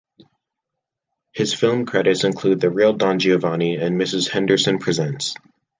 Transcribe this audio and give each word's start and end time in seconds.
His 1.31 1.53
film 1.53 1.85
credits 1.85 2.23
include 2.23 2.59
"The 2.59 2.71
Real 2.71 2.93
Don 2.93 3.19
Giovanni" 3.19 3.75
and 3.75 4.01
"Mrs 4.01 4.27
Henderson 4.29 4.79
Presents". 4.79 5.35